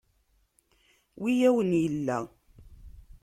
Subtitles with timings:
[1.21, 2.19] Wi awen-illa?